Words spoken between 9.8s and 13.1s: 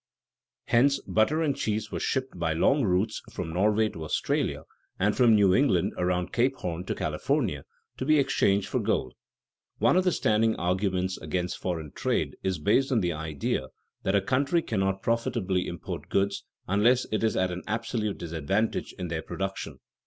of the standing arguments against foreign trade is based on